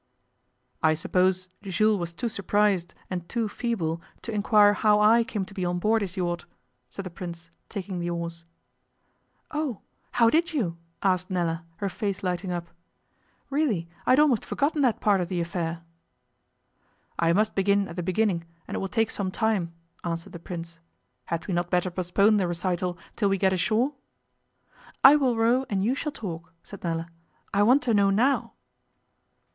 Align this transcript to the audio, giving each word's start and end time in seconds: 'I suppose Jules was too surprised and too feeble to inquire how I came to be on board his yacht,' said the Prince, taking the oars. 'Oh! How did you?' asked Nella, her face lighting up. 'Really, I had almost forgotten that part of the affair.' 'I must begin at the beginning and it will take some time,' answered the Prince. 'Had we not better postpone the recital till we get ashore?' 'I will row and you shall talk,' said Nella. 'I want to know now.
'I 0.81 0.95
suppose 0.95 1.47
Jules 1.61 1.99
was 1.99 2.11
too 2.11 2.27
surprised 2.27 2.95
and 3.11 3.29
too 3.29 3.47
feeble 3.47 4.01
to 4.23 4.31
inquire 4.31 4.73
how 4.73 4.99
I 4.99 5.23
came 5.23 5.45
to 5.45 5.53
be 5.53 5.63
on 5.63 5.77
board 5.77 6.01
his 6.01 6.17
yacht,' 6.17 6.45
said 6.89 7.05
the 7.05 7.11
Prince, 7.11 7.51
taking 7.69 7.99
the 7.99 8.09
oars. 8.09 8.43
'Oh! 9.51 9.81
How 10.13 10.27
did 10.31 10.53
you?' 10.53 10.75
asked 11.03 11.29
Nella, 11.29 11.65
her 11.75 11.87
face 11.87 12.23
lighting 12.23 12.51
up. 12.51 12.69
'Really, 13.51 13.87
I 14.07 14.13
had 14.13 14.19
almost 14.19 14.43
forgotten 14.43 14.81
that 14.81 15.01
part 15.01 15.21
of 15.21 15.27
the 15.29 15.39
affair.' 15.39 15.83
'I 17.19 17.33
must 17.33 17.53
begin 17.53 17.87
at 17.87 17.95
the 17.95 18.01
beginning 18.01 18.45
and 18.67 18.73
it 18.73 18.79
will 18.79 18.87
take 18.87 19.11
some 19.11 19.29
time,' 19.29 19.71
answered 20.03 20.33
the 20.33 20.39
Prince. 20.39 20.79
'Had 21.25 21.45
we 21.45 21.53
not 21.53 21.69
better 21.69 21.91
postpone 21.91 22.37
the 22.37 22.47
recital 22.47 22.97
till 23.15 23.29
we 23.29 23.37
get 23.37 23.53
ashore?' 23.53 23.93
'I 25.03 25.17
will 25.17 25.37
row 25.37 25.63
and 25.69 25.85
you 25.85 25.93
shall 25.93 26.11
talk,' 26.11 26.51
said 26.63 26.83
Nella. 26.83 27.07
'I 27.53 27.61
want 27.61 27.83
to 27.83 27.93
know 27.93 28.09
now. 28.09 28.53